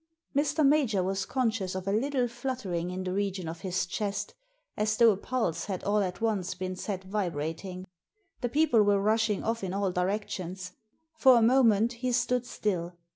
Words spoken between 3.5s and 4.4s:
his chest,